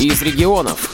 [0.00, 0.90] из регионов.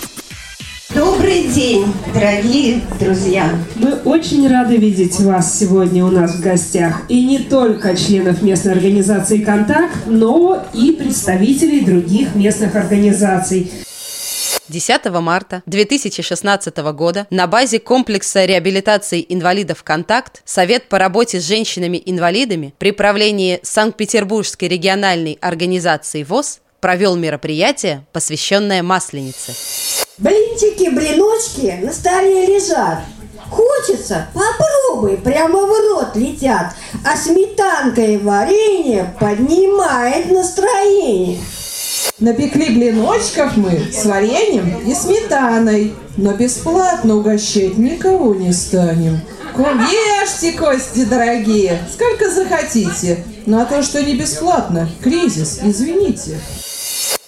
[0.95, 3.51] Добрый день, дорогие друзья!
[3.75, 7.03] Мы очень рады видеть вас сегодня у нас в гостях.
[7.09, 13.71] И не только членов местной организации «Контакт», но и представителей других местных организаций.
[14.69, 22.73] 10 марта 2016 года на базе комплекса реабилитации инвалидов «Контакт» Совет по работе с женщинами-инвалидами
[22.79, 29.55] при правлении Санкт-Петербургской региональной организации ВОЗ провел мероприятие, посвященное Масленице.
[30.19, 32.99] Блинчики, блиночки на столе лежат.
[33.49, 34.27] Хочется?
[34.35, 36.75] Попробуй, прямо в рот летят.
[37.03, 41.41] А сметанка и варенье поднимает настроение.
[42.19, 49.23] Напекли блиночков мы с вареньем и сметаной, но бесплатно угощать никого не станем.
[49.57, 53.25] Ешьте, кости дорогие, сколько захотите.
[53.47, 56.39] Но а то, что не бесплатно, кризис, извините.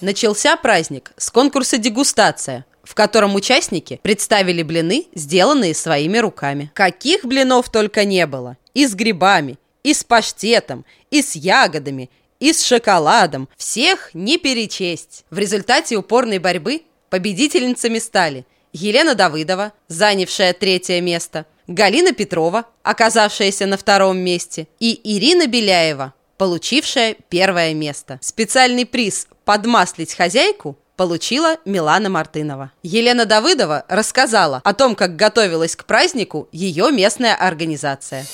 [0.00, 6.71] Начался праздник с конкурса «Дегустация», в котором участники представили блины, сделанные своими руками.
[6.74, 8.59] Каких блинов только не было.
[8.74, 13.48] И с грибами, и с паштетом, и с ягодами, и с шоколадом.
[13.56, 15.24] Всех не перечесть.
[15.30, 23.76] В результате упорной борьбы победительницами стали Елена Давыдова, занявшая третье место, Галина Петрова, оказавшаяся на
[23.76, 28.18] втором месте, и Ирина Беляева, получившая первое место.
[28.23, 32.73] Специальный приз «Подмаслить хозяйку» получила Милана Мартынова.
[32.82, 38.26] Елена Давыдова рассказала о том, как готовилась к празднику ее местная организация.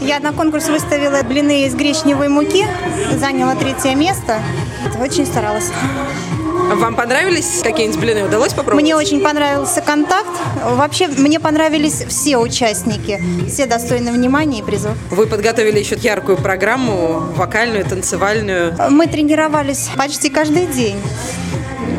[0.00, 2.66] Я на конкурс выставила блины из гречневой муки,
[3.18, 4.42] заняла третье место.
[5.00, 5.70] Очень старалась.
[6.74, 8.24] Вам понравились какие-нибудь блины?
[8.24, 8.82] Удалось попробовать?
[8.82, 10.30] Мне очень понравился контакт.
[10.64, 13.22] Вообще, мне понравились все участники.
[13.48, 14.92] Все достойны внимания и призов.
[15.10, 18.74] Вы подготовили еще яркую программу, вокальную, танцевальную.
[18.90, 21.00] Мы тренировались почти каждый день.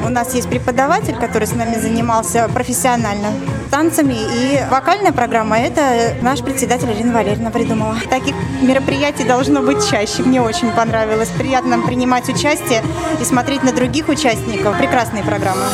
[0.05, 3.31] У нас есть преподаватель, который с нами занимался профессионально
[3.67, 4.15] танцами.
[4.15, 7.97] И вокальная программа– это наш председатель Ирина Валерьевна придумала.
[8.09, 10.23] Таких мероприятий должно быть чаще.
[10.23, 11.29] Мне очень понравилось.
[11.37, 12.83] Приятно принимать участие
[13.21, 14.77] и смотреть на других участников.
[14.77, 15.65] Прекрасные программы.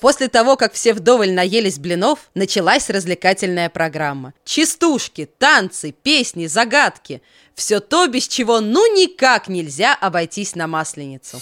[0.00, 4.32] После того, как все вдоволь наелись блинов, началась развлекательная программа.
[4.44, 7.20] Частушки, танцы, песни, загадки.
[7.54, 11.40] Все то, без чего ну никак нельзя обойтись на Масленицу.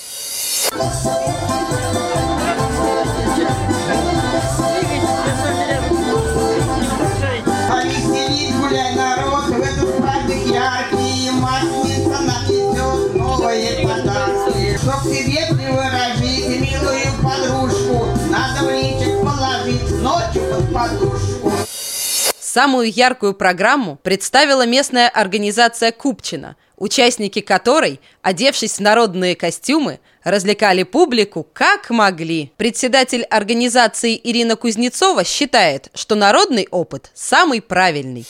[22.56, 31.46] Самую яркую программу представила местная организация «Купчина», участники которой, одевшись в народные костюмы, развлекали публику
[31.52, 32.50] как могли.
[32.56, 38.26] Председатель организации Ирина Кузнецова считает, что народный опыт самый правильный.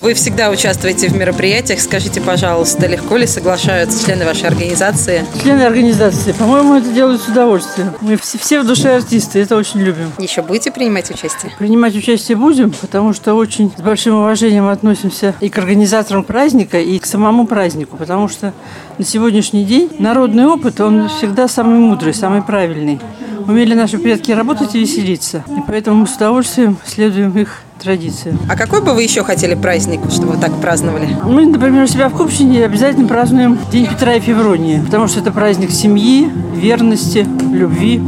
[0.00, 1.78] Вы всегда участвуете в мероприятиях.
[1.80, 5.26] Скажите, пожалуйста, легко ли соглашаются члены вашей организации?
[5.42, 7.92] Члены организации, по-моему, это делают с удовольствием.
[8.00, 10.10] Мы все, все в душе артисты, это очень любим.
[10.18, 11.52] Еще будете принимать участие?
[11.58, 16.98] Принимать участие будем, потому что очень с большим уважением относимся и к организаторам праздника, и
[16.98, 18.54] к самому празднику, потому что
[18.96, 23.00] на сегодняшний день народный опыт, он всегда самый мудрый, самый правильный.
[23.48, 28.38] Умели наши предки работать и веселиться, и поэтому мы с удовольствием следуем их традициям.
[28.48, 31.08] А какой бы вы еще хотели праздник, чтобы вы так праздновали?
[31.24, 35.32] Мы, например, у себя в Купчине обязательно празднуем День Петра и Февронии, потому что это
[35.32, 38.00] праздник семьи, верности, любви.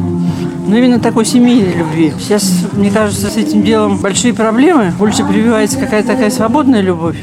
[0.67, 2.13] Но именно такой семейной любви.
[2.19, 4.93] Сейчас, мне кажется, с этим делом большие проблемы.
[4.99, 7.17] Больше прививается какая-то такая свободная любовь.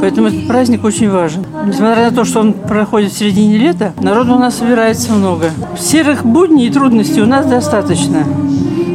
[0.00, 1.44] Поэтому этот праздник очень важен.
[1.66, 5.50] Несмотря на то, что он проходит в середине лета, народу у нас собирается много.
[5.78, 8.24] Серых будней и трудностей у нас достаточно.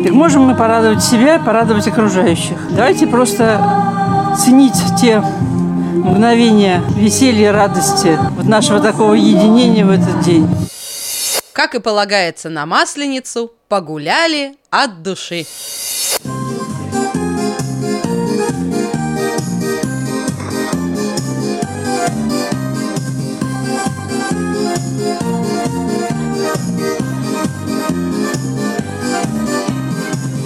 [0.04, 2.56] Так можем мы порадовать себя, порадовать окружающих.
[2.72, 3.60] Давайте просто
[4.38, 5.22] ценить те
[5.94, 10.48] мгновения веселья, радости, вот нашего такого единения в этот день.
[11.60, 15.46] Как и полагается на Масленицу, погуляли от души.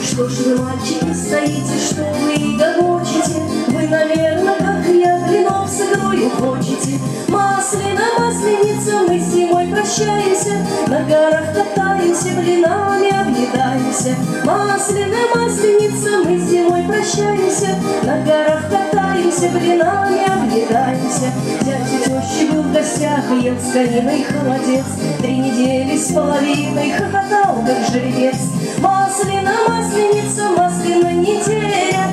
[0.03, 3.39] Что ж вы, мальчики, стоите, что вы гогочете?
[3.67, 6.99] Вы, наверное, я, блинов с игрою хочете.
[7.27, 14.15] Маслина, масленица, мы зимой прощаемся, На горах катаемся, блинами объедаемся.
[14.43, 21.31] Маслина, масленица, мы зимой прощаемся, На горах катаемся, блинами объедаемся.
[21.61, 24.85] Дядя, тещи был в гостях ел с кониной холодец.
[25.19, 28.37] Три недели с половиной хохотал, как жеребец.
[28.79, 32.12] Маслина, масленица, маслина неделя.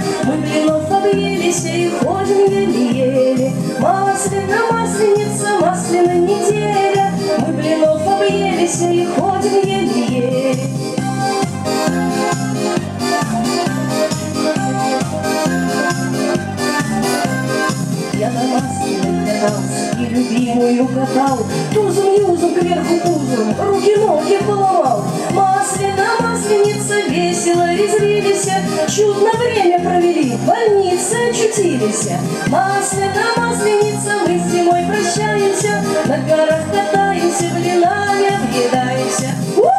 [20.51, 21.39] Любимую катал,
[21.73, 25.05] Тузом-юзом кверху пузом, руки-ноги поломал.
[25.31, 28.49] Масляна, масленица, весело резвились,
[28.89, 32.11] Чудно время провели, в больнице очутились.
[32.49, 39.35] Масляна, масленица, мы с зимой прощаемся, На горах катаемся, блинами объедаемся.
[39.57, 39.71] Ух!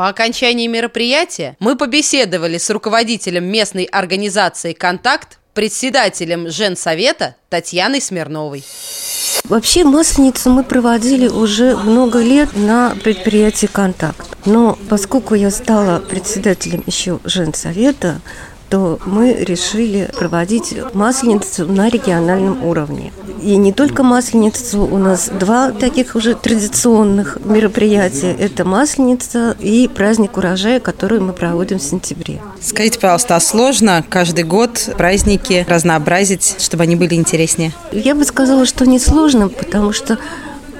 [0.00, 8.64] По окончании мероприятия мы побеседовали с руководителем местной организации «Контакт», председателем Женсовета Татьяной Смирновой.
[9.44, 14.38] Вообще масленицу мы проводили уже много лет на предприятии «Контакт».
[14.46, 18.22] Но поскольку я стала председателем еще Женсовета,
[18.70, 23.12] то мы решили проводить масленицу на региональном уровне.
[23.42, 28.32] И не только масленицу, у нас два таких уже традиционных мероприятия.
[28.32, 32.40] Это масленица и праздник урожая, который мы проводим в сентябре.
[32.60, 37.72] Скажите, пожалуйста, а сложно каждый год праздники разнообразить, чтобы они были интереснее?
[37.92, 40.18] Я бы сказала, что не сложно, потому что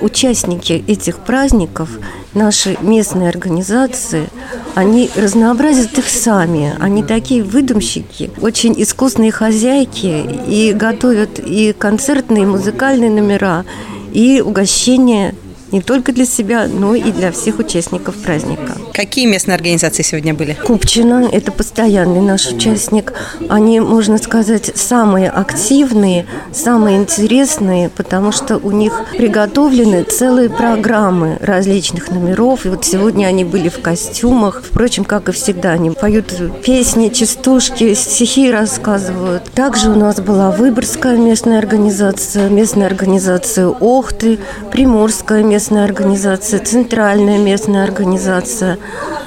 [0.00, 1.90] участники этих праздников,
[2.34, 4.28] наши местные организации,
[4.74, 6.74] они разнообразят их сами.
[6.78, 13.64] Они такие выдумщики, очень искусные хозяйки и готовят и концертные, и музыкальные номера,
[14.12, 15.34] и угощения
[15.72, 18.76] не только для себя, но и для всех участников праздника.
[18.92, 20.56] Какие местные организации сегодня были?
[20.64, 23.12] Купчина– это постоянный наш участник.
[23.48, 32.10] Они, можно сказать, самые активные, самые интересные, потому что у них приготовлены целые программы различных
[32.10, 32.66] номеров.
[32.66, 34.62] И вот сегодня они были в костюмах.
[34.64, 36.34] Впрочем, как и всегда, они поют
[36.64, 39.44] песни, частушки, стихи рассказывают.
[39.54, 44.38] Также у нас была Выборгская местная организация, местная организация Охты,
[44.72, 48.78] Приморская местная местная организация, центральная местная организация,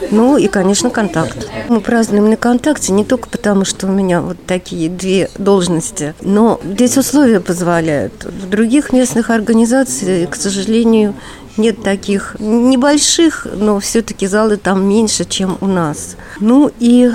[0.09, 1.47] ну и, конечно, контакт.
[1.69, 6.59] Мы празднуем на контакте не только потому, что у меня вот такие две должности, но
[6.63, 8.25] здесь условия позволяют.
[8.25, 11.13] В других местных организациях, к сожалению,
[11.57, 16.15] нет таких небольших, но все-таки залы там меньше, чем у нас.
[16.39, 17.11] Ну и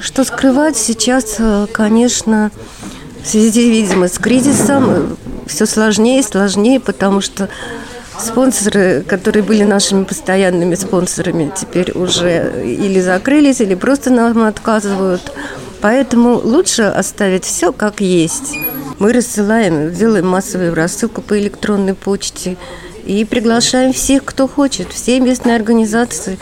[0.00, 1.36] что скрывать сейчас,
[1.70, 2.50] конечно,
[3.22, 7.50] в связи, видимо, с кризисом все сложнее и сложнее, потому что
[8.18, 15.32] Спонсоры, которые были нашими постоянными спонсорами, теперь уже или закрылись, или просто нам отказывают.
[15.80, 18.56] Поэтому лучше оставить все как есть.
[18.98, 22.56] Мы рассылаем, делаем массовую рассылку по электронной почте
[23.04, 26.38] и приглашаем всех, кто хочет, все местные организации.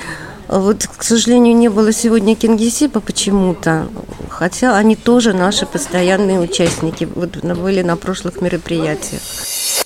[0.49, 3.89] Вот, к сожалению, не было сегодня Кингисипа почему-то,
[4.29, 9.23] хотя они тоже наши постоянные участники, вот были на прошлых мероприятиях.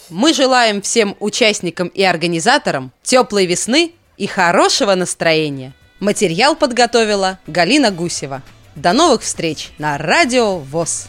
[0.09, 5.73] Мы желаем всем участникам и организаторам теплой весны и хорошего настроения.
[5.99, 8.43] Материал подготовила Галина Гусева.
[8.77, 11.09] До новых встреч на Радио ВОЗ.